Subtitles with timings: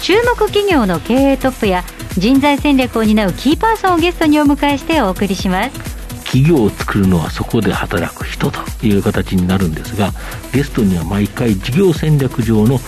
[0.00, 1.84] 注目企業の経営トップや
[2.16, 5.96] 人材戦略を担うキーパーソンをゲストにお迎えしてお送りします。
[6.24, 10.10] 企業を作るのはそこで働く人という形になるんですが
[10.52, 12.78] ゲストには毎回事業戦略上の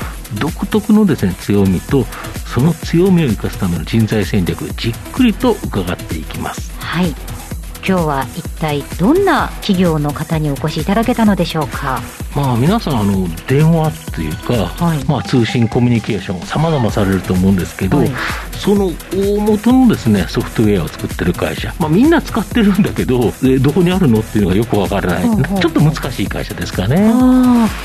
[0.40, 2.04] 独特のですね強みと
[2.46, 6.72] その強みを生かすための人材戦略じっくりと伺っていきます。
[6.80, 7.37] はい
[7.86, 12.00] 今日は一体どんな企業の方にお越しいただけたのでしょうか？
[12.36, 14.52] まあ皆さんあの電話っていうか、
[14.84, 18.10] はい、まあ、通信コミュニケーションさまざまされると思うんですけど、はい、
[18.52, 26.96] その大元のですねソフトウェアを作ってる会社、まあ、みんな使ってるんだけどどこにあるのっていうのがよくわからない、うんうん、ちょっと難しい会社ですかね。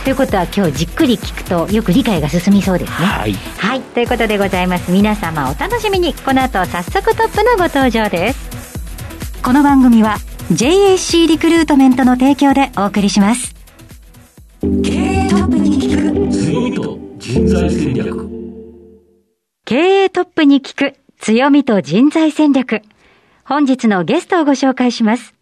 [0.03, 3.05] ということは今日じっくり聞くとよく理解が進みそうですね。
[3.05, 4.91] はい、はい、ということでございます。
[4.91, 6.13] 皆様お楽しみに。
[6.13, 8.62] この後早速トップのご登場です。
[9.43, 10.15] この番組は
[10.53, 13.53] JAC リクルートメントの提供でお送りします。
[14.61, 18.29] 経営トップに聞く強みと人材戦略。
[19.65, 22.83] 経営トップに聞く強みと人材戦略。
[23.43, 25.33] 本日のゲストをご紹介します。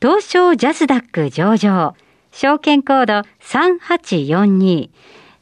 [0.00, 1.94] 東証ジャスダック上場。
[2.32, 4.88] 証券コード3842。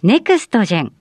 [0.02, 0.92] ネクストジェン。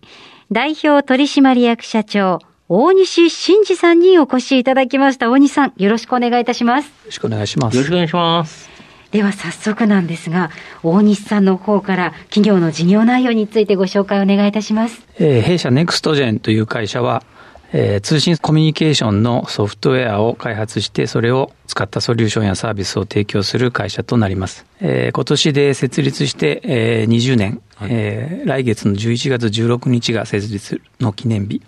[0.52, 5.32] 代表取締役社長、大西真二さんにお越しいただきました。
[5.32, 6.88] 大西さん、よろしくお願いいたします。
[6.88, 7.78] よろしくお願いします。
[7.78, 8.70] よろしくお願いします。
[9.12, 10.52] では早速なんですが、
[10.84, 15.02] 大西さんの方から企業の事業内容についてご紹介お願いいたします。
[15.18, 17.24] えー、弊社ネクストジェンという会社は、
[17.72, 24.66] えー、通信コミュニケーションのソフトウェアを開発して、それを使ったソリューションやサービスを提供する会社となります。
[24.82, 31.62] えー、今年で設立して、えー、20年、はい、えー、来月の11月16日が設立の記念日。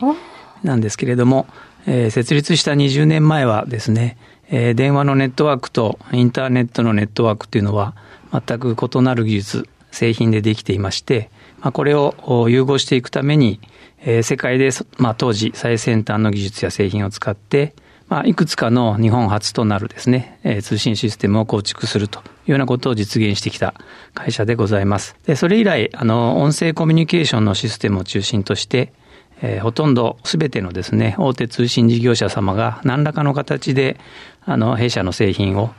[0.64, 1.48] なんですけれども、
[1.86, 4.18] えー、設立した20年前はですね、
[4.50, 7.96] えー、電話のネットワークとインターネットのネットワークっていうのは
[8.32, 11.30] 全く異なる技術、製品でできていまして、
[11.62, 13.60] まあ、これを融合していくために、
[14.02, 17.74] えー、世界で、まあ、当時最先端の技術や製品を使って、
[18.08, 23.76] まあ、いくつかの日本初となるですね、えー、通信システムを構築するというようなことを実現してきた
[24.16, 25.16] 会社でございます。
[25.26, 28.94] で、それ以来、あの、音声コミュニケーションのシステムを中心として、
[29.42, 34.00] えー、ほとんどすべてのですね、大手通信事業者様が何らかの形で、
[34.46, 35.72] あの、弊社の製品を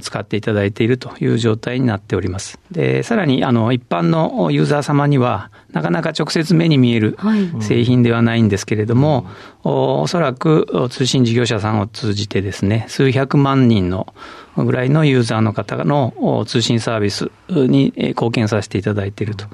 [0.00, 2.58] 使っていただいているという状態になっております。
[2.70, 7.16] で、さらに、あの、一般のユーザー様には、なかなか直接目に見える
[7.60, 9.24] 製品ではないんですけれども、はい、
[9.64, 14.12] おおそらく通信事業者さんを通じてですね、数百万人の
[14.56, 19.46] ぐらいのユーザーの方の通信サービスに貢献させていただいていると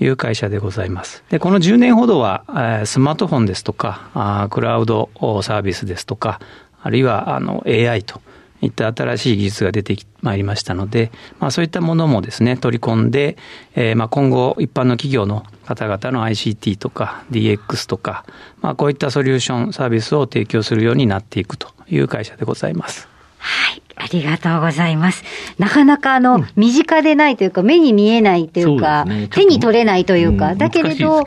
[0.00, 1.22] いう会社でございます。
[1.30, 2.44] で、この10年ほどは、
[2.84, 5.10] スマートフォンですとか、クラウド
[5.42, 6.40] サービスですとか、
[6.82, 8.20] あるいはあの AI と
[8.62, 13.36] いった新しい技術が出てまいりましたので、まあそういったものもですね、取り込んで、
[13.74, 18.24] えー、まあ今後一般の企業の方々の ICT とか DX とか、
[18.60, 23.08] まあこういったソリューションサービスを提供するようになっていくという会社でございます。
[23.38, 23.82] はい。
[24.02, 25.22] ありがとうございます。
[25.58, 31.22] なかなかあの、うん、身近でないというか、目に見えないというか、うね、手に取れないというか、うん、だけれど。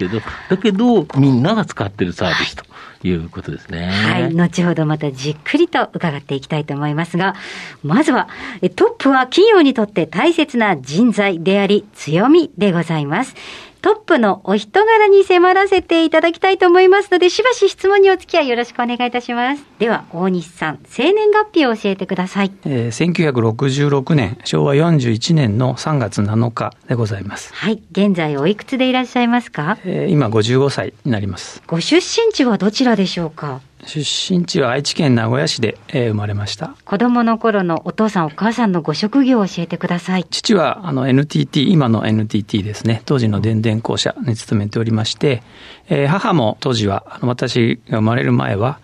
[0.50, 2.66] だけど、みんなが使ってるサービスと。
[3.06, 3.88] いうことですね。
[3.88, 4.34] はい。
[4.34, 7.36] 後ほどまたじっくりと伺っていきたいと思いますが、
[7.84, 8.30] まずは、
[8.78, 13.36] トップは企業にとって大切な人材であり、強みでございます。
[13.84, 19.64] トップのお人柄に迫らせていただきたいと思いますので、しばし質問にお付き合いよろしくお願いいたします。
[19.78, 22.52] では、大西さん、生年月日を教えてください。
[22.64, 27.54] えー、1966年、昭和41年の3月7日でございます。
[27.54, 27.84] はい。
[27.92, 31.62] 現在おいくつでいらっしゃいますか、えー、今55歳になります。
[31.68, 33.60] ご出身地はどちらでしょうか？
[33.86, 36.76] 出身地は愛知県名古屋市で、えー、生まれました。
[36.86, 40.26] 子供の頃のお父さんお母さんのご職業を教えてください。
[40.30, 45.44] 父はあの NTT、今の NTT ですね、当時の電電公社に勤めておりまして、
[45.90, 48.80] えー、母も当時は、あの私が生まれる前は、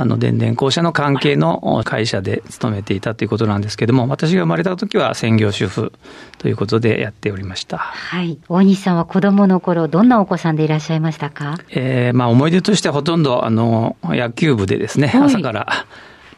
[0.00, 5.92] あの、電電公社の関係の会社で勤めていたということなんですけれども、私が生まれた時は専業主婦
[6.38, 7.78] ということでやっておりました。
[7.78, 8.38] はい。
[8.48, 11.58] 大西さんは子供の頃、どんなお子さんでいらっしゃいましたか？
[11.70, 15.86] ええー、まあ思い出としてはほとんど、あの、野球部でですね、はい、朝から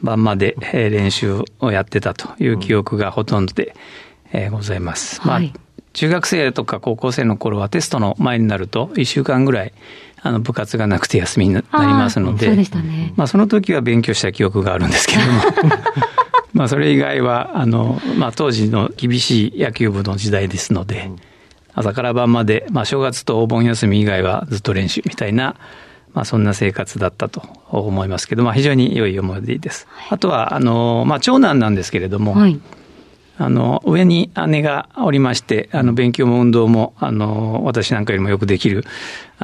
[0.03, 3.75] 晩まで練習をやってたという記憶がほとんどで、
[4.33, 5.21] えー、ございます。
[5.27, 5.41] まあ、
[5.93, 9.73] 中学生とか高校生の頃はテストの前になると1週間ぐらい
[10.23, 13.13] あの部活がなくて休みになりますので、そうでしたね。
[13.17, 15.41] まあその時は勉強した記憶があるんですけれども、
[16.53, 21.11] まあそれ以外は、あの、まあ当時の厳しい野球部の時代ですので、
[21.73, 25.57] 朝から晩まで、まあ正月とお盆休み以外はずっと練習みたいな、
[26.13, 29.87] まあそんな生活だったと思いますけど、まあ非常に良い思い出です。
[30.11, 32.61] あとは、あの、まあ長男なんですけれども、はい
[33.41, 38.85] あの、上に姉がおりまして、あの、勉強も運動も、あの、私なんかよりもよくできる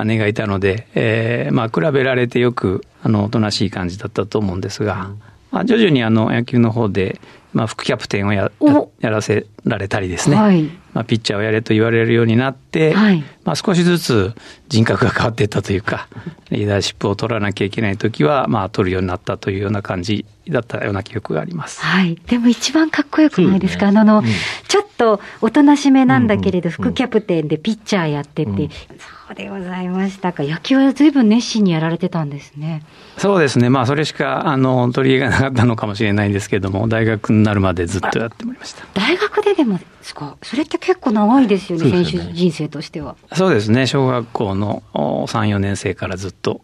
[0.05, 5.13] 姉がいたので、えー、まあ、比べられてよく、あの、おとなしい感じだったと思うんですが、
[5.51, 7.19] まあ、徐々にあの、野球の方で、
[7.57, 8.53] まあ、副キャプテンをや
[9.01, 14.35] やらせられたりですね、はい、まあ、ピッチャーをやれと言われるようになって、はい、まあ、少しずつ
[14.69, 16.07] 人格が変わっていったというか、
[16.51, 21.81] リーダーシップを取らなきゃいけない時は、まあ、取るようになったというような感じだったような記憶があります。
[21.81, 22.17] はい。
[22.27, 24.25] でも一番かっこよくないですか、ね、あの、うん、
[24.69, 30.43] ちょっとおとなしめなんだけれど、副キャプテンでピッチャーやってて、うん、そうでございましたか。
[30.43, 32.83] 野球は随分熱心にやられてたんですね。
[33.19, 33.71] そうですね。
[33.71, 38.85] まあ、それしか、あの、取り柄がなかったのかもしれないんですけれども、大学になるまでずっとやってまいりました。
[38.95, 40.37] 大学ででもですか？
[40.43, 43.17] それって結構長いですよね、ね選手人生としては。
[43.33, 43.87] そうですね。
[43.87, 46.61] 小学校の3、4年生からずっと、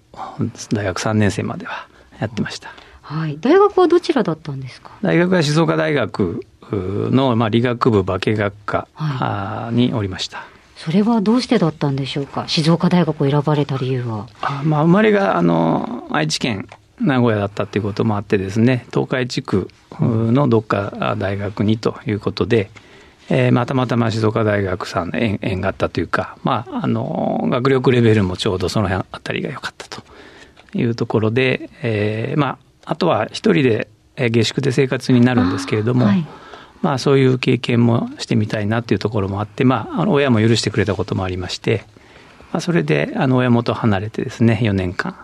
[0.72, 1.86] 大学3年生までは
[2.20, 2.72] やってました。
[3.02, 3.36] はい。
[3.40, 4.92] 大学はどちらだったんですか？
[5.02, 6.46] 大学は静岡大学
[6.76, 10.38] の、まあ、理学部化学科におりました。
[10.38, 10.46] はい
[10.82, 14.26] それはどうしてだったんでしょうか、静岡大学を選ばれた理由は。
[14.40, 16.66] あまあ、生まれがあの愛知県
[17.00, 19.68] 名古屋だったということもあってですね、東海地区
[20.00, 22.68] のどっか大学にということで、
[23.28, 30.02] えー、まあ、たまたま静岡大学さんの縁縁があったというか、まあ、あの、学力レベルもちょうどその辺あたりが良かったと
[30.74, 36.06] いうところで、えー、まあ、あとは一人で下宿で生活になるんですけれども、
[36.82, 41.84] まあそういう経験もしてみたいなっていうところもあって、まあ、あの親も許してくれたこともありまして、
[42.52, 45.16] まあ、それであの親元離れてですね、4年間、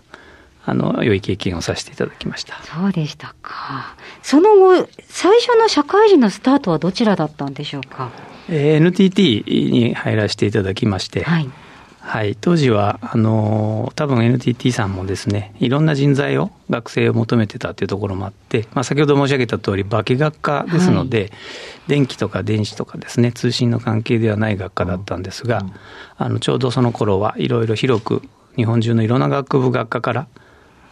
[0.64, 2.54] あの、良い経験をさせていただきました。
[2.62, 3.96] そうでしたか。
[4.22, 8.10] その後、最初の社会人のスタートはどちらだったんでしょうか？
[8.48, 11.48] えー、NTT に入らせていただきまして、はい。
[12.08, 21.30] はい、当時はあの多分 NTT さんもですねいろんな人材を学生を求めてたというところもあって、まあ、先ほど申し上げた通り化学科ですので、はい、
[21.88, 25.72] 電気とか電子とかですね通信の関係ではない学科だったんですが、うん、
[26.16, 28.22] あのちょうどその頃はいろいろ広く
[28.56, 30.28] 日本中のいろんな学部学科から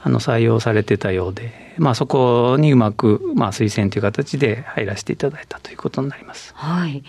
[0.02, 6.52] あの採用されてたようで、まあ、そこにうまく、まあ、推薦という形で入らせていただいたということになります。
[6.54, 7.02] はい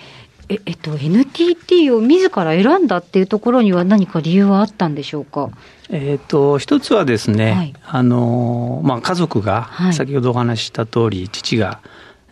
[0.49, 5.49] ええっと、NTT を自ら選んだっていうところには何か理由はあったんでしょうか？
[5.89, 11.79] えっと、一つはですね、はい、あの、まあ、家族が、先ほどお話しした通り、父が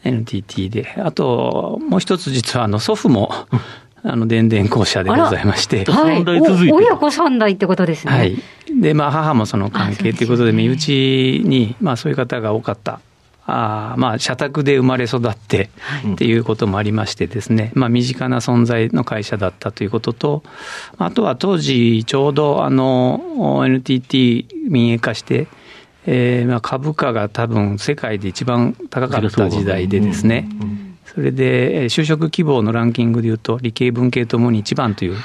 [0.03, 3.31] NTT で、あと、もう一つ実は、あの、祖父も、
[4.03, 5.83] あの、電電公社でございまして。
[5.85, 6.23] はい、
[6.71, 8.13] 親子三代ってことですね。
[8.13, 8.38] はい。
[8.79, 13.00] で、まあ、母もその関係ということで、身内に、まあ、そういう方が多かった
[13.47, 15.69] あまあ、社宅で生まれ育って
[16.13, 20.44] っていうこともありましてですね、まあ、身近な存在の会社だったということと、
[20.97, 25.47] あとは当時、ちょうどあの NTT 民営化して、
[26.07, 30.47] えー、まあ株価が多分世界で一番高かった時代でですね、
[31.15, 35.15] それで就職希望のランキングでいうと理系文系ともに一番という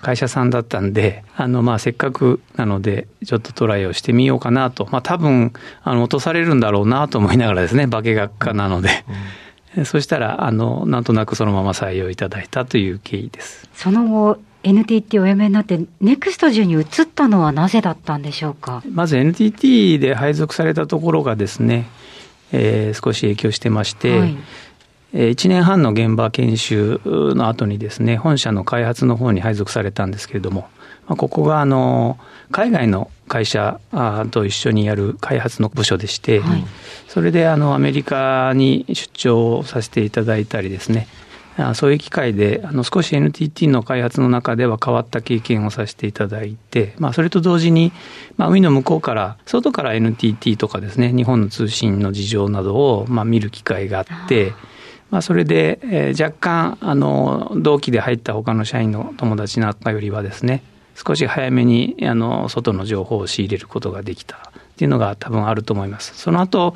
[0.00, 5.52] 会社さんだったんで、あのまあせっかくなのでちょっとトライをしてみようかなと、まあ多分
[5.82, 9.04] あの落とされるんだろうなと思いながらですね、化学科なので。
[9.84, 13.68] そしたら、あの、なんとなくそのまま採用いただいたという経緯です。
[13.74, 18.84] その後、NTT をお辞めになって、ネクストジに移ったのはなぜだったんでしょうか？
[18.88, 21.86] まず NTT で配属されたところがですね、
[22.52, 24.36] えー、少し影響してまして、はい、
[25.14, 30.68] 1年半の現場研修の後にですね、本社の開発の方に配属されたんですけれども、
[31.06, 32.18] ここがあの
[32.50, 33.78] 海外の会社
[34.32, 36.64] と一緒にやる開発の部署でして、はい、
[37.06, 41.06] それであのアメリカに出張させていただいたりですね、
[41.74, 47.92] そういう機会で、あの少し NTT の開発の中では変わった経験をさせていただいて、まあ、それと同時に、
[48.36, 54.52] まあ、海の向こうから、外から NTT とかですね、日本の通信の事情などを、まあ、見る機会があって、
[55.14, 60.64] まあ、それで、えー、若干あの同期で入った他の社員の友達なんかよりはですね
[60.96, 64.40] 少し早めにあの外の情報を仕入れることができたっ
[64.76, 66.16] ていうのが多分あると思います。
[66.16, 66.74] その後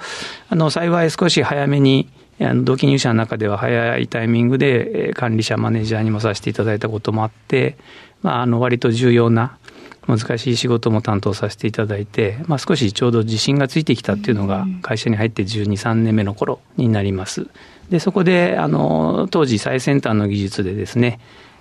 [0.51, 2.09] あの幸い少し早めに
[2.41, 7.77] あの同期入社の中では早いタイミングで管理者マネージャーにもさせていただいたこともあって、
[8.23, 9.59] まあ、あの割と重要な
[10.07, 17.49] 難しい仕事も担当させていただいて、まあ、少しちょうど自信がついてきたっていうのが会社に入って12、3年目の頃になります。
[17.91, 21.21] で、そこで、あの、当時最先端の技術でですね、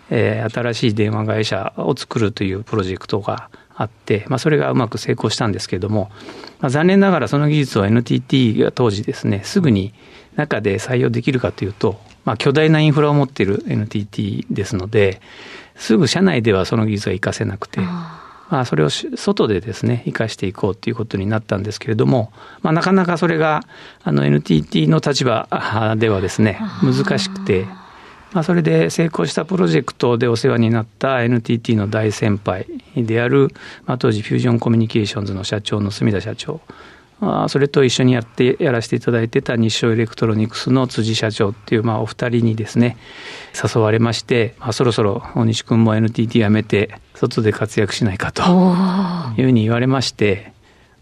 [0.10, 6.10] えー、新しい電話会社を作るというプロジェクトがあって、まあ、それがうまく成功したんですけれども、
[6.60, 9.94] まあ、残念ながらその技術を NTT が当時ですね、すぐに
[10.36, 15.22] 中で採用できるかというと、まあ、巨大なインフラを持っている NTT ですので、
[15.76, 17.82] すぐ社内ではその技術が活かせなくて、
[18.50, 23.62] まあ、それを外でですね、生かしていこうということになったんですけれども、まあ、なかなかそれが、
[24.04, 25.48] あの、NTT の立場
[25.98, 27.66] ではですね、難しくて、
[28.34, 33.50] まあ、それで成功したプロジェクトでお世話になった NTT の大先輩である、
[33.86, 36.76] まあ、当時フュージョンコミュニケーションズの社長の住田社長、ま
[37.20, 42.98] あ、それと一緒にやってやらせていただいてた日商エレクトロニクスの辻社長っていう、まあ、お二人にですね
[43.54, 48.44] 誘われまして、まあ、そろそろ大西君も NTT 辞めて外で活躍しないかと
[49.40, 50.54] いうふうに言われまして、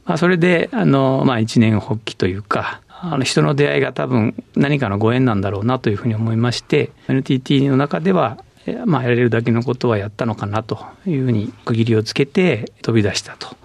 [0.06, 8.38] まあ、それであの、まあ、一年発起というかあの人の出会いが多分何かのご縁なんだろうなというふうに思いまして NTT の中では
[8.86, 13.56] まあ、やれるだけのことはやったのかなというふうに区切りをつけて飛び出したと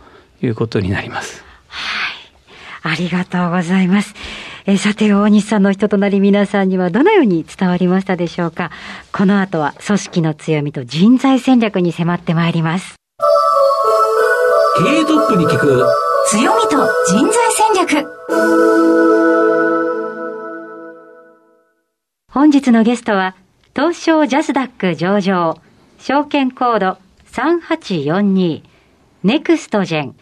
[0.42, 1.42] いうことになります。
[1.68, 2.09] はい。
[2.82, 4.14] ありがとうございます。
[4.66, 8.70] えさて、大西さんの人となり皆さんにはどのように伝わりましたでしょうか
[9.12, 12.96] この後は組織の強みと人材戦略に迫ってまいります。
[14.78, 15.84] 経営トップに聞く
[16.28, 16.76] 強みと
[17.08, 18.20] 人材戦略
[22.32, 23.34] 本日のゲストは、
[23.74, 25.58] 東証ジャスダック上場、
[25.98, 26.98] 証券コード
[27.32, 28.62] 3842、
[29.24, 30.16] ネクストジェン、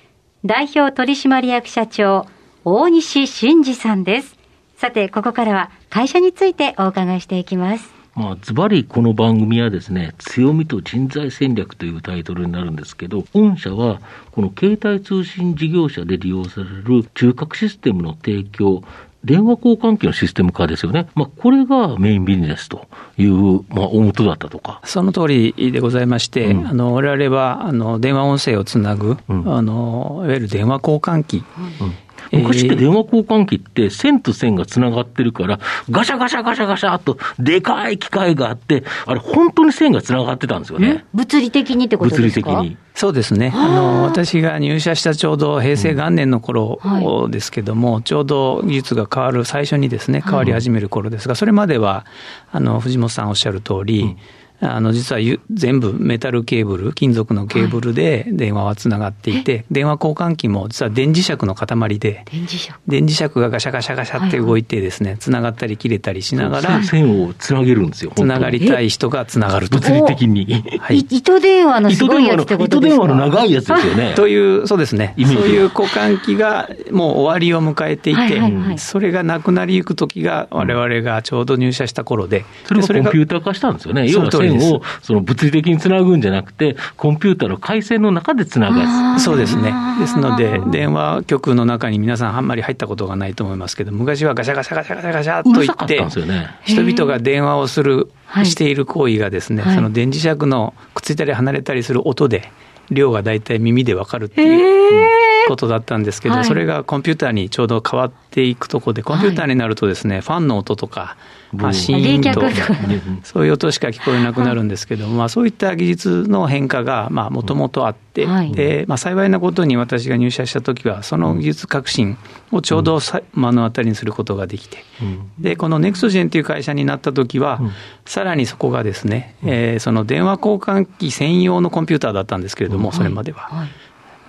[0.44, 2.26] 代表取締役社長、
[2.64, 4.36] 大西真二さんです。
[4.76, 7.88] さて、ここからは会社についてお伺いしていきます。
[8.14, 14.00] まあ、ズバリこの番組はですね、強みと人材戦略というタイトルになるんですけど、御社は
[14.32, 18.82] この携帯通信事業者で利用される中核システムの提供、
[19.24, 21.08] 電話交換機のシステム化ですよね。
[21.14, 22.88] まあ、これがメインビジネスと
[23.18, 24.80] いう、まあ、大元だったとか。
[24.84, 31.44] その通りでございまして、うん、あの、我々は、あの、電話音声をつなぐ、うん、あの、いわゆる電話交換機。
[31.80, 31.92] うん
[32.32, 35.58] 昔って電話交換機って線と線がつながってるから、
[35.90, 41.04] ガシャガシャガシャガシャとでかい機械があって、あれ本当に線がつながってたんですよね。
[41.14, 42.50] 物理的にってことですか？
[42.50, 42.76] 物理的に。
[42.94, 43.52] そうですね。
[43.54, 52.06] あの、私が入社したちょうど平成元年の頃ですけども、うんはい、ちょうど技術が変わる最初にですね、変わり始める頃ですが、それまでは、
[52.50, 54.16] あの、藤本さんおっしゃる通り、うん
[54.60, 68.12] あの、実は全部メタルケーブル、金属のケーブルで電話はつながっていて、はい、電話交換機も実は電磁石の塊で、電磁石電磁石がガシャガシャガシャって動いてですね、つながったり切れたりしながら、線をつなげるんですよ。
[68.16, 69.78] つながりたい人がつながると。
[69.78, 70.46] 物理的に。
[70.80, 73.04] はい、糸電話のすごいやつってことですか？
[73.04, 74.14] 糸電話の長いやつですよね。
[74.16, 75.14] という、そうですね。
[75.18, 82.44] そういう交換機がもう終わりを迎えていて、はいはいはい、それがなくなりゆく時が我々がちょうど入社した頃で。
[82.64, 84.08] それがコンピューター化したんですよね。
[84.10, 89.72] 要は線を、その物理的につなぐんじゃなくて、コンピューターの回線の中でつながそうですね。
[90.00, 98.10] ですので、電話局の中に皆さんあんまり入ったことがないと思いますけど、昔はガシャガシャガシャガシャガシャと言って、ね、人々が電話をする、
[98.44, 102.50] している行為がですね、はい、その電磁石のくっついたり離れたりする音で、
[102.90, 111.16] 量が大体耳でわかるっていうことだったんですけど、それがコンピューターにちょうど変わっていくところで、コンピューターになるとですね、ファンの音とか、
[111.52, 112.42] まあ、シーンと、
[113.24, 122.18] そういう音しか聞こえなくなるんですけど、はい、まあ、そういった技術の変化がもともとあって、はい、でまあ、幸いなことに私が入社した時は、その技術革新
[122.52, 123.00] をちょうど
[123.34, 127.70] 目の当たりにすることができて、うん、でこのネクストジェンという会社になった時は、うん、
[128.04, 133.40] さらにそこがですね、えー、その電話交換機専用のコンピューターだったんですけれども、それまでは。
[133.40, 133.68] はい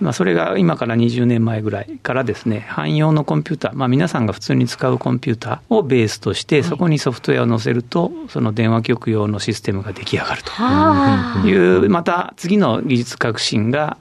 [0.00, 13.98] まあ、それが今から20年前ぐらいからですね、汎用のコンピューター、まあ、皆さんが普通に使うコンピューターをベースとして、そこにソフトウェアを載せると、その電話局用のシステムが出来上がるという、また次の技術革新が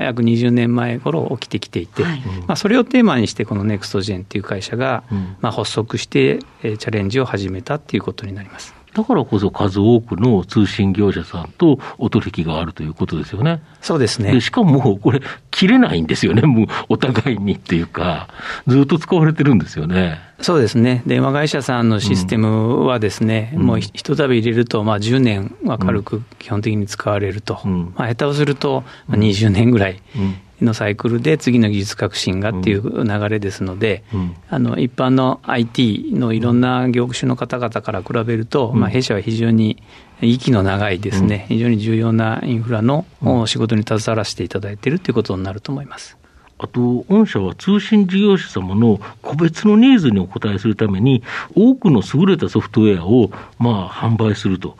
[0.00, 2.02] 約20年前頃起きてきていて、
[2.46, 5.04] まあ、それをテーマにして、このネクストジェンっていう会社が
[5.40, 8.74] まあ発足して、チャレンジを始めたっていうことになります。
[8.94, 13.62] だからこそ数多くの通信業者さんとお取引があるということですよね。
[13.80, 14.38] そうですね。
[14.42, 18.28] しかも、これ、切れないんですよね、もうお互いにっていうか、
[18.66, 20.18] ずっと使われてるんですよね。
[20.40, 30.02] そうですね、電話会社さんのシステムはですね、うん、もうひとたび入れると、まあ、10年は軽く基本的に使われると、うん、まあ、下手をすると20年ぐらい。
[30.16, 39.82] うんのサイクルで次の技術革新がっていう流れですので、うん、あの一般の IT のいろんな業種の方々から比べると、うん、まあ、弊社は非常に
[40.20, 43.04] 息の長いですね、非常に重要なインフラの
[43.46, 46.16] 仕事に携わらせていただいているということになると思います。
[46.58, 51.24] あと、御社は通信事業者様の個別のニーズにお応えするために、
[51.56, 54.76] 多くの優れたソフトウェアを、まあ、販売すると。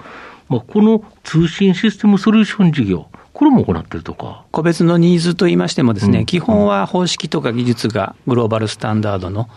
[0.49, 3.09] まあ、この通信システムソリューション事業、
[3.43, 4.45] ここれも行ってるとか。
[4.53, 9.49] 個別のニーズといいましてもですね、うん、基本は方式とか技術がグローバルスタンダードの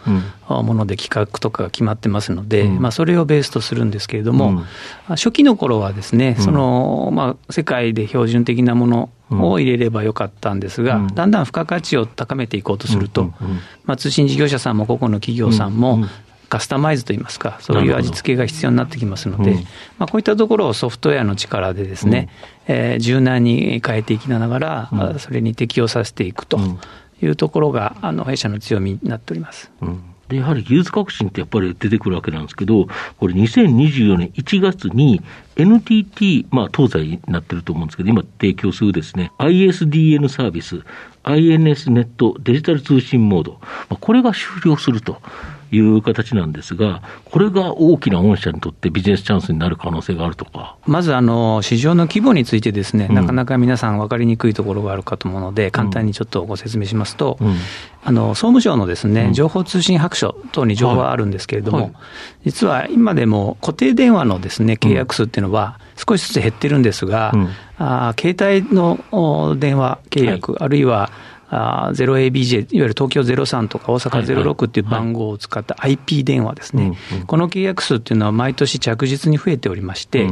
[0.47, 4.65] もので企画とかが決まってますので、うん、まあ、それをベースとするんですけれども、うん、
[5.09, 13.33] 初期の頃はですね、その、まあ、世界で標準的なものを入れればよかったんですが、だんだん付加価値を高めていこうとすると、
[13.83, 16.05] まあ、通信事業者さんも個々の企業さんも、
[16.55, 19.57] カスタマイズといいますか、そういう味付けが必要になってきますので、うん、
[19.97, 22.29] まあ、こういったところをソフトウェアの力でですね、
[22.69, 26.57] うん、えー、柔軟に変えていきながら、うん、それに適用させていくと
[27.21, 29.69] いうところが、あの弊社の強みになっております。
[30.29, 32.87] で、やはり技術革新ってやっぱり出てくるわけなんですけど、
[33.19, 35.21] これ2024年1月に
[35.57, 40.85] NTT、まあ東西になってると思うんですけど、今提供するですね、ISDN サービス、
[41.25, 43.57] INS ネットデジタル通信モード、
[43.89, 45.21] まあ、これが終了すると
[45.71, 50.75] いう形なんですが、これが大きな御社にとってビジネスチャンスになる可能性があるとか。
[50.85, 57.55] まずあの、市場の規模についてですね、うん、なかなか皆さん分かりにくいところがあるかと思うので、簡単にちょっとご説明しますと、うん、
[58.03, 61.85] あの総務省のですね、情報通信白書等に情報はあるんですけれども、はい。
[61.87, 61.93] はい、
[62.45, 71.09] 実は今でも固定電話のですね、契約数っていうのは、少しずつ減ってるんですが、うん、あ携帯の電話契約、はい、あるいは
[71.51, 76.97] 0ABJ、いわゆる東京03とか大阪06っていう番号を使った IP 電話ですね、
[77.27, 80.29] この契約数っていうのは毎年着実に増えておりまして、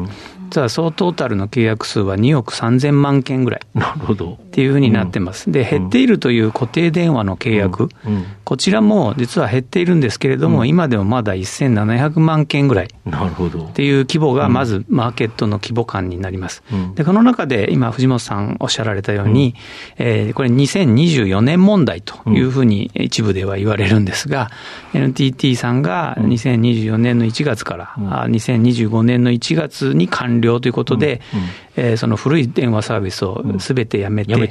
[0.54, 3.62] 実は総トータルの契約数は2億3000万件ぐらい。
[3.74, 4.34] なるほど。
[4.34, 5.52] っていうふうになってます。
[5.52, 7.90] で、減っているという固定電話の契約、
[8.44, 12.86] こちらも実は減っているんですけれども、今でもまだ1700万件ぐらい。
[12.86, 12.90] っ
[13.74, 16.62] ていう規模がまずマーケットの規模感になります。
[16.94, 19.56] で、この中で今、藤本さんおっしゃられたように、
[19.98, 20.52] えー、これ
[21.08, 24.50] 2024年問題というふうに一部では言われるんですが、
[24.94, 31.46] NTT さんが2024年の1月から、2025年の1月に完了了ということで、うんうん、
[31.76, 34.48] えー、その古い電話サービスをすべてやめて、うん、め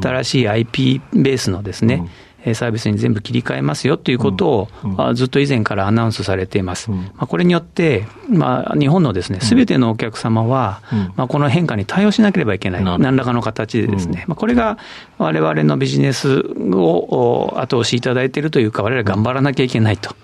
[0.00, 2.08] 新しい IP ベースのですね、
[2.52, 6.92] サービスに全部切り替えますよということを、うん、ずっと以前からアナウンスされています。
[6.92, 14.76] うん、まあ、これによって、まあ、日本のですね、すべてのお客様は、うん、まあ、この変化に対応しなければいけない、何らかの形でですね、まあ、これが
[15.16, 16.40] 我々のビジネス
[16.72, 20.14] を後押しいただいているというか、我々頑張らなきゃいけないと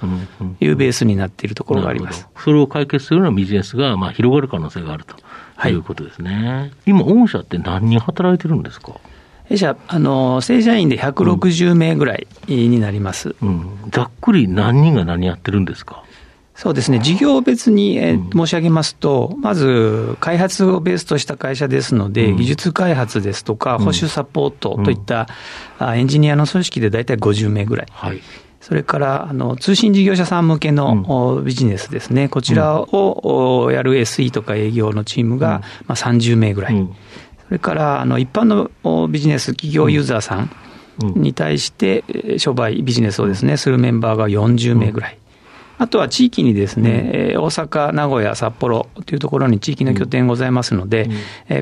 [0.61, 2.29] いうベースになっているところがあります。
[2.37, 5.17] それを解決するようなビジネスが、まあ、広がる可能性があると。
[5.63, 6.49] いうことですね。
[6.49, 8.95] はい、今、御社って何人働いてるんですか？
[9.51, 16.05] 弊社、あの、正社員で160名ぐらいになります、うん、ざっくり何人が何やってるんですか？
[16.55, 25.27] そうですね、事業別に、えー、申し上げますと、まず開発をベースとした会社ですので、うん、技術開発ですとか、保守サポートといった、
[25.81, 27.87] うん、エンジニアの組織で大体50名ぐらい。
[27.91, 28.21] はい。
[28.61, 36.89] それからあの通信事業者さん向けのビジネスですね、こちらをやる SE とか営業のチームがまあ30名ぐらい、
[37.51, 40.51] それからあの一般のビジネス企業ユーザーさん
[41.17, 42.05] に対して
[42.39, 45.19] 商売ビジネスをですね、するメンバーが40名ぐらい。
[45.79, 51.11] あとは地域にですね、大阪、名古屋、札幌というところに地域の拠点ございますので、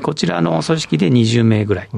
[0.03, 1.89] こちらの組織で20名ぐらい、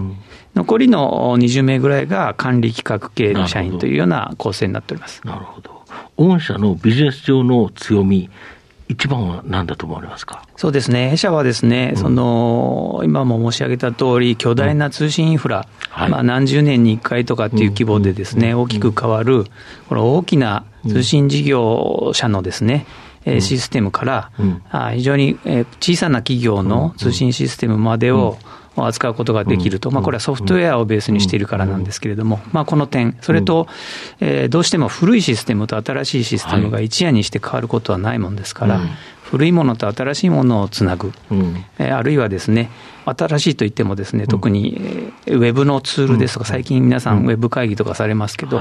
[0.56, 5.20] 残りの20名ぐらいが管理企画系の社員というような構成になっております。
[5.26, 5.82] なるほど。
[6.16, 8.30] 御社のビジネス上の強み、
[8.92, 10.44] 一番は何だと思われますか？
[10.58, 15.66] そうですね、弊社はですね、うん、その今も申し上げた通り、巨大な通信インフラ、
[16.04, 19.46] うん、まあ、何十年に1回とかっていう規模でですね、大きく変わる、
[19.88, 22.86] この大きな通信事業者のですね、
[23.26, 24.32] うん、システムから、
[24.94, 25.38] 非常に
[25.80, 28.38] 小さな企業の通信システムまでを、
[28.76, 33.68] 扱うことができると、まあ、これはソフトウェアをベースにしているからなんですけれども、まあ、この点、それと、
[34.20, 38.80] えー、どうしても古いシステムと新しいシステムが一夜にして変わることはないもんですから、
[39.24, 41.12] 古いものと新しいものをつなぐ、
[41.80, 42.70] えー、あるいはですね、
[43.06, 48.60] 新しいといってもですね、特にウェブのツールですとか、最近皆さんウェブ会議とかされますけど、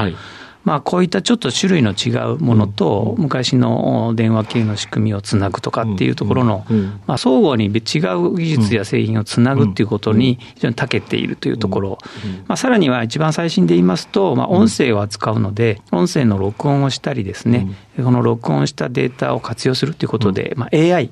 [0.64, 6.66] まあ、こういったちょっと種類の違うものと、昔の電話系の仕組みをつなぐとかっていうところの、
[7.06, 11.98] まあ、相互に違う技術や製品をつなぐっていうことに非常に長けているというところ、
[12.46, 21.10] まあ、さらには一番最新で言いますと、まあ、音声を扱うので、音声の録音をしたりですね、この録音したデータを活用するということで、まあ、AI、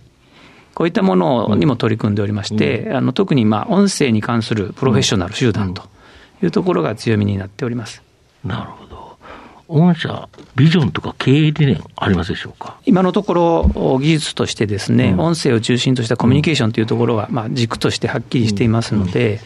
[0.75, 5.83] こういったものにも取り組んでおりまして、あの特にまあ音声に関するプロフェッショナル集団と
[6.41, 8.01] いうところが強みになっております。
[8.45, 8.88] なるほど。
[9.69, 12.79] 御社、ビジョンとか経営理念ありますでしょうか？
[12.87, 19.41] 今のところ、技術としてですね、うん、音声を中心としたコミュニケーションというところが、まあ、軸としてはっきりしていますので、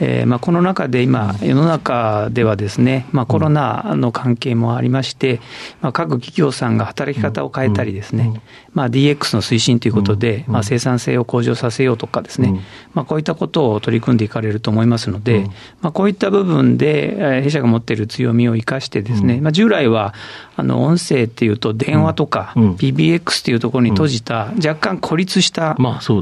[0.00, 5.40] えーまあ、この中で今、世の中ではですね、まあ、コロナの関係もありまして、
[5.80, 8.40] まあ、各企業さんが働き方を変えたりですね、
[8.72, 12.60] まあ、DX の推進ということで、まあ、生産性を向上させようとかですね、
[12.92, 15.46] まあ、こういったことを取り組んでいかれると思いますので、
[15.80, 20.12] まあ、こういった部分で、弊社が持っている強みを生かしてですね、まあ、従来は、
[20.56, 25.76] あの、音声っていうと電話とか、PBX っていうところに閉じた、若干孤立した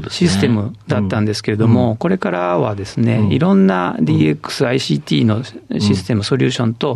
[0.09, 5.43] システムだったんですけれども、これからはですね、いろんな DX、ICT の
[5.79, 6.95] システム、ソリューションと、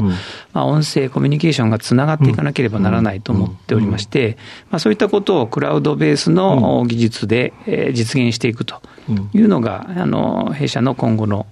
[0.54, 4.38] まあ、音声コミュニケーションがつながっていかなければならないと思っておりまして、
[4.70, 7.54] まあ、そういったことをクラウドベースの技術で
[7.94, 8.82] 実現していくと
[9.34, 11.46] いうのが、あの、弊社の今後の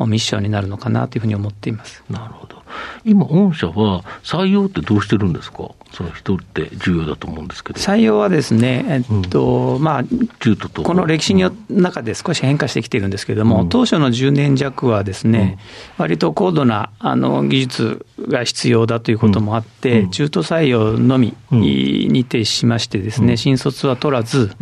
[0.00, 2.02] ミッションになるのかなというふうに思っています。
[2.10, 2.62] なるほど。
[3.04, 7.80] 今、御社は採用ってどうしてるんですか、その人って重要だと思うんですけど。
[7.80, 10.04] 採用はですね、えっと、うん、まあ、
[10.40, 15.58] 中途とこの歴史の中で少し変化してきてるんですけれども、うん、当初の10年弱はですね、
[15.98, 24.52] うん、割と高度なあの技術が必要だということもあって、中途採用のみに徹しましてですね、新卒は取らず、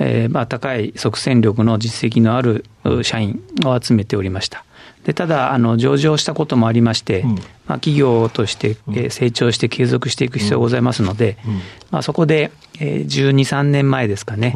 [0.00, 2.64] えーまあ、高い即戦力の実績のある
[3.02, 4.64] 社員を集めておりました。
[5.04, 7.40] でただあの、上場したこともありまして、うん、まあ、
[7.74, 8.76] 企業として
[9.10, 11.52] 成長して継続していく必要がございますので、うん、
[11.90, 14.54] まあ、そこで12、3年前ですかね、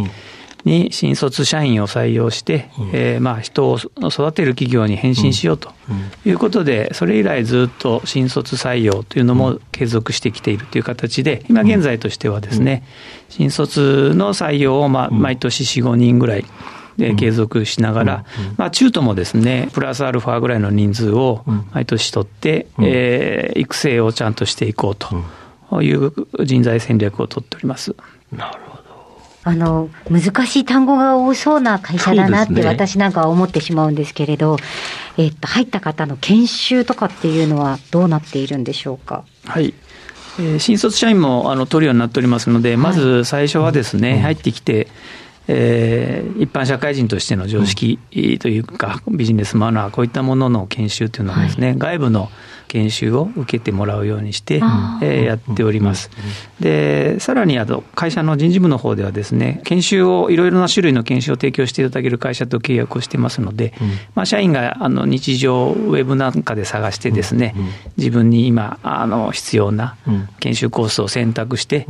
[0.65, 5.73] に新卒社員を採用して、うん、えー、まあ人を育てる企業に変身しようと
[6.25, 12.85] いうことで、それ以来ずっと新卒採用というのも継続してきているという形で、今現在としてはですね、
[13.29, 16.45] 新卒の採用をまあ毎年4、5人ぐらい、
[16.97, 18.25] で継続しながら、
[18.57, 26.13] まあ、中途もですね、プラスアルファぐらいの人数を毎年取って、えー、育成をちゃんとしていこうという
[26.45, 27.95] 人材戦略を取っております。
[28.31, 28.83] なるほど。
[29.45, 34.63] あの、難しい単語が多そうな会社だなって私なんかは思ってしまうんですけれど、ね、
[35.17, 39.25] えっと、入った方の研修とかっていうのはどうなっているんでしょうか？
[39.45, 39.75] はい。
[40.39, 44.87] えー、新卒社員もあの取るようになっておりますので、まず最初はですね、はい、入ってきて、
[45.49, 47.99] えー、一般社会人としての常識
[48.41, 52.31] というか、ビジネスマナー、こういったものの研修というのはですね、はい、外部の
[52.73, 56.11] 研修を受けてもらうようにして、えー、やっております。
[56.59, 63.75] で、さらにあと、会社の人事部の方ではですね、研修を、いろいろな種類の研修を提供していただける会社と契約をしてますので、
[64.15, 67.55] まあ、社員があの日常、ウェブなんかで探してですね、
[67.99, 69.97] 自分に今、あの、必要な
[70.41, 71.87] 研修コースを選択して、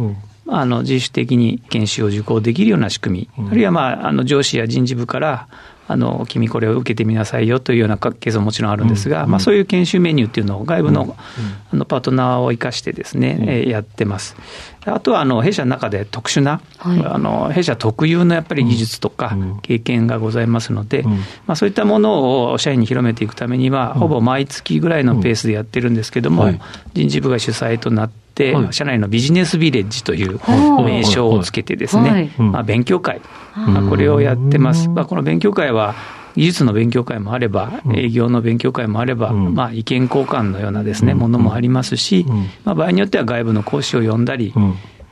[0.48, 5.48] あの自主的に研修を受講できるような仕組み、あるいは、まあ、あの上司や人事部から、
[5.88, 11.16] あの君これを受けてみなさいよというようなケースももちろんあるんですが、まあ、そういう研修メニューっていうのを外部の,、
[11.72, 14.36] あのパートナーを生かしてですね、やってます。
[14.84, 21.02] あとはあの弊社の中で特殊な、はい、あの弊社特有のやっぱり技術とか経験がございますので、
[21.46, 26.52] まあ、そういったものを社員に広めていくためには、ほぼ毎月ぐらいのペースでやってるんですけども、
[26.94, 30.40] 人事部が主催となって、社内のビジネスビレッジという
[30.84, 33.20] 名称をつけてですね、まあ、勉強会、
[33.54, 34.88] まあ、これをやってます。
[34.88, 35.94] まあ、この勉強会は
[36.34, 42.24] 技術の勉強会もあれば、営業の勉強会もあれば、まあ、意見交換のようなですね、ものもありますし、
[42.64, 44.54] まあ、場合によっては外部の講師を呼んだり、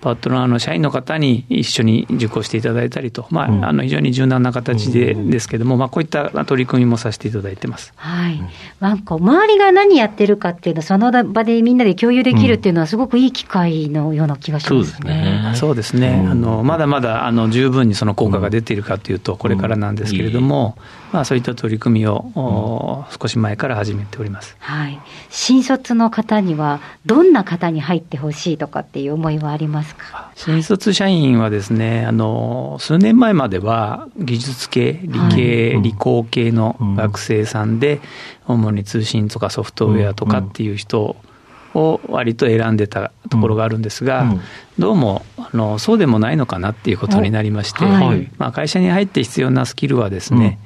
[0.01, 7.93] パートナーの社員の方に一緒に受講していただいたりと、まあ、あの非常に柔軟な形で、ですけれども、まあ、こういった取り組みもさせていただいてます。
[7.97, 8.41] はい。
[8.81, 15.53] なんか、周りが何やってるかっていうのを、その場でみんなで共有できるっていうのは、すごくいい機会のような気がしますね。
[15.55, 16.27] そうですね。
[16.29, 20.77] あの、まだまだ、あの、十分にその効果が出ているかというと、これからなんですけれども、
[21.13, 24.57] まあ、そういった取り組みを、少し前から始めております。
[24.61, 25.01] はい。
[25.29, 30.31] 新卒の方には、どんな方に入ってほしいとかっていう思いはありますか？
[30.37, 38.01] 新卒社員はですね、あの、数年前までは技術系、理系、はい、理工系の学生さんで、
[38.47, 41.17] 主に通信とかソフトウェアとかっていう人
[41.75, 44.27] を割と選んでたところがあるんですが、
[44.79, 50.59] どうもあのそうでもないのかなっていうことになりまして、はい、まあ、会社に入って必要なスキルはですね、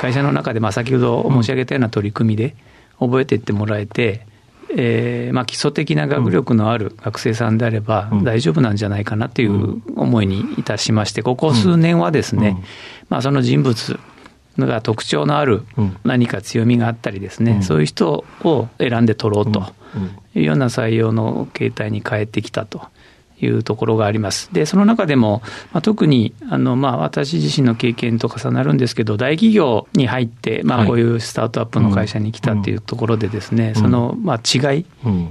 [0.00, 2.54] 会社の中でまあ先ほど申し上げたような取り組みで
[2.98, 4.26] 覚えていってもらえて、
[4.74, 12.62] えーまあ、基礎的な学力のある学生さんであれば大丈夫なんじゃないかなという思いにいたしまして、ここ数年はですね、
[13.08, 13.98] まあ、その人物
[14.58, 15.62] が特徴のある
[16.04, 19.72] 何か強みがあったりですね、そういう人を選んで取ろうと
[20.34, 22.82] いうような採用の形態に変えてきたと
[23.40, 24.48] いうところがあります。
[24.52, 34.86] で、その中でも、まあ、特に、あの、まあ、私自身の経験と重なるんですけど、大企業に入って、まあ、こういうスタートアップの会社に来たっていうところでですね、その、まあ、違い、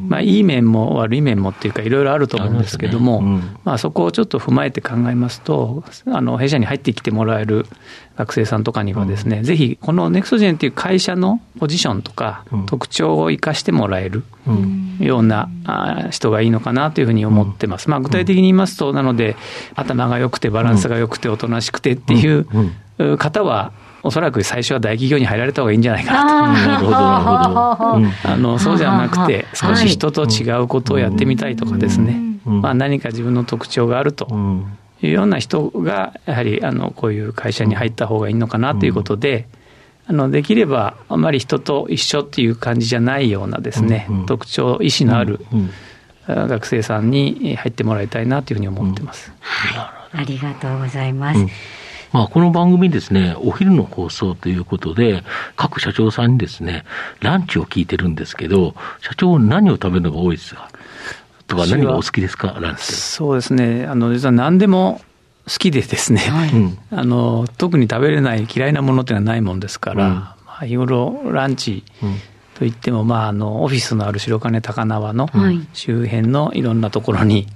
[0.07, 3.21] まあ、いい面も悪い面もっていうか、いろいろあると思うんですけども、
[3.63, 7.65] まあ、そこをちょっと踏まえて考えますと、あの、弊社に入ってきてもらえる
[8.17, 14.23] 学生さんとかにはですね、ぜひ、このネクソジェンっていう会社のポジションとか、特徴を生かしてもらえる
[14.99, 15.49] ような
[16.11, 17.89] 人がいいのかなというふうに思ってます。
[17.89, 19.35] まあ、具体的に言いますと、なので、
[19.75, 23.71] 頭が良くて、バランスが良くて、おとなしくてっていう方は、
[24.03, 26.91] おそらく最初は大企業に入られた方がいいんじゃないかなと。
[26.93, 34.27] あのそうじゃなくて、少し人と違うことをやってみたいとかですね、まあ、何か自分の特徴があると。
[35.01, 39.47] いうような人が、やはりあのこういう会社に入った方がいいのかなということで、
[40.07, 45.39] あのできればあまり人と一緒っていう感じじゃないようなですね、特徴、意思のある、
[46.27, 49.31] 学生さんに入ってもらいたいなというふうに思ってます。
[49.39, 51.39] はい、ありがとうございます。
[52.13, 55.23] まあ、この番組ですね、お昼の放送ということで、
[55.57, 56.85] 各社長さんにですね、
[57.19, 60.69] ランチを聞いてるんですけど、社長何を食べるのが多いですか？
[61.47, 65.01] とか、何がお好きですか、ランチそうですね、あの実は何でも
[65.47, 66.51] 好きでですね、はい、
[66.91, 71.83] あの特に食べれない嫌いなものっていうのはないもんですから、うん、まあ、日頃ランチ、
[72.55, 75.29] といっても、まあ、あのオフィスのある白金高輪の
[75.73, 77.47] 周辺のいろんなところに、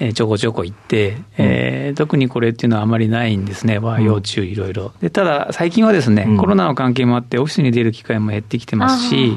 [0.00, 4.92] えちょこちょこ行って、えー、特にこれっていうのはあまりないんですね、和要注意いろいろ。
[5.00, 9.36] でただ、最近はですね、コロナの関係もあって、オフィスに出る機会も減ってきてますし、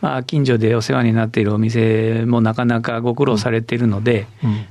[0.00, 4.26] まあ、近所でお世話になっているお店もなかなかご苦労されているので、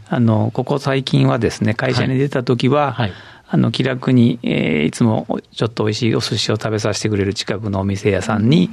[0.08, 3.12] あのここ最近はですね、会社に出た時は、はい。
[3.52, 8.70] あの気楽に、えー、いつもちょっと美味しいお寿司を食べさせてくれる近くのお店屋さんに、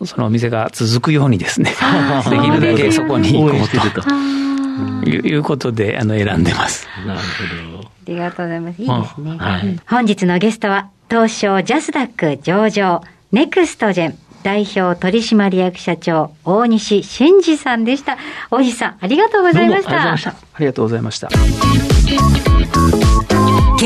[0.00, 1.74] うん、そのお店が続くようにですね、
[2.30, 4.02] できるだけそこに行こうと。
[5.06, 6.86] いうことであの選んでます。
[7.06, 7.88] なるほど。
[7.88, 8.82] ありがとうございます。
[8.82, 9.36] いいですね。
[9.38, 18.18] はい、本日のゲストは、東証ジャスダック上場、ネクストジェン代表取締役社長、大西真二さんでした。
[18.50, 20.12] 大西さん、ありがとうございました。
[20.12, 20.16] あ
[20.58, 21.28] りがとうございました。
[21.28, 21.34] 経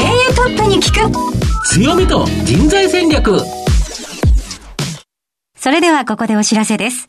[0.01, 3.40] 営トップに聞く強みと人材戦略
[5.57, 7.09] それではここでお知らせです。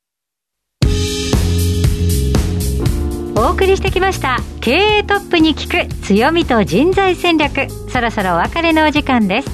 [3.41, 4.37] お送りしてきました。
[4.59, 7.67] 経営トップに聞く強みと人材戦略。
[7.89, 9.49] そろそろお別れのお時間です。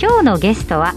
[0.00, 0.94] 今日のゲストは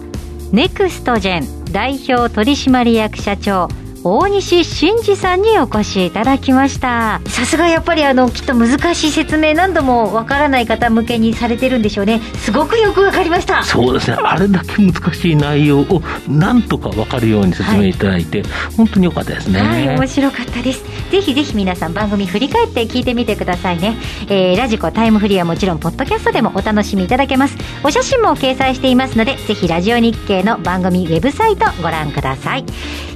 [0.51, 3.69] ネクストジェン代表取締役社長
[4.07, 7.21] 大西真二さんにお越しいただきました。
[7.25, 12.21] さすがやっぱりあのきっと難しい説明何度もわからない方向けにされてるんでしょうね。
[12.35, 13.63] すごくよくわかりました。
[13.63, 14.17] そうですね。
[14.21, 19.59] あれだけ難しい内容をなんとかわかるように説明いただいて、はい、本当によかったですね。
[19.59, 20.83] はい面白かったです。
[21.09, 23.95] ぜひぜひ皆さん番組振り返って聞いてみてくださいね、
[24.29, 27.57] えー、ラジコタイムフリーはもちろんポッドキャストでもお楽しみいただけます。
[27.83, 32.65] お写真も掲載していますのでぜひラジオ日経の番組ウェブサイトご覧ください。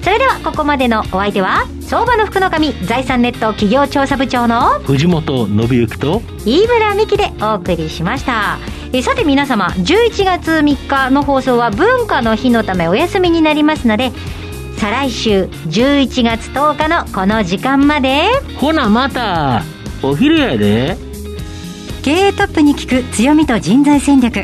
[0.01, 8.57] それではここまでのお相手は相場の福の神財産ネット企業調査部長の藤本信之と飯村美希でお送りしました。
[8.91, 14.11] えさて皆様11月3日の放送は文化の日のためお休みになりますので
[14.77, 18.23] 再来週11月10日のこの時間まで。
[18.57, 19.61] ほなまた
[20.01, 20.95] お昼やで。
[22.01, 24.41] 経営トップに聞く強みと人材戦略。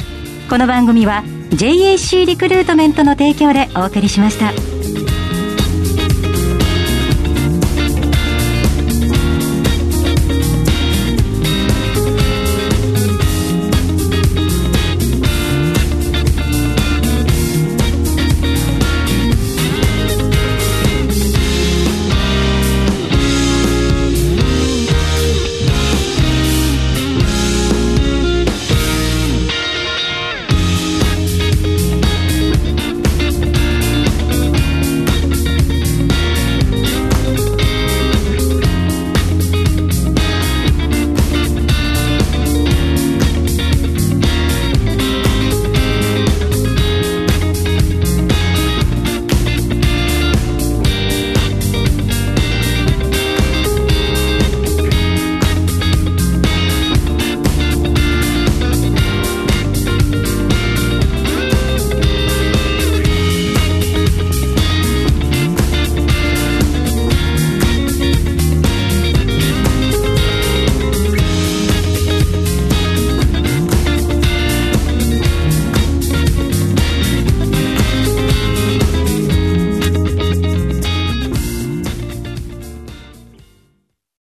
[0.50, 4.75] この番組は JAC リクルートメントの提供でお送りしました。